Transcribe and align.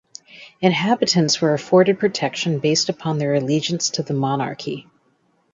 Inhabitants 0.61 1.39
were 1.41 1.53
afforded 1.53 1.99
protection 1.99 2.57
based 2.57 2.89
upon 2.89 3.19
their 3.19 3.35
allegiance 3.35 3.91
to 3.91 4.01
the 4.01 4.15
monarchy. 4.15 4.87